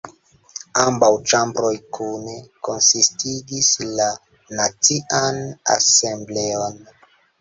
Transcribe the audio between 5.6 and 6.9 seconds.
Asembleon.